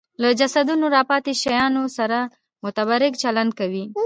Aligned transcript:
له 0.21 0.29
جسدونو 0.39 0.85
راپاتې 0.97 1.33
شیانو 1.41 1.83
سره 1.97 2.19
متبرک 2.63 3.13
چلند 3.23 3.51
کوي 3.59 3.85